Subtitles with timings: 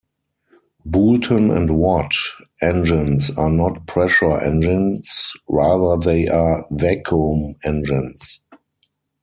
[0.83, 2.15] Boulton and Watt
[2.59, 8.39] engines are not pressure engines, rather they are vacuum engines.